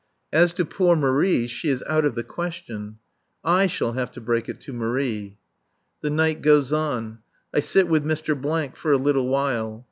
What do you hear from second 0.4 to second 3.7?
to poor Marie, she is out of the question. I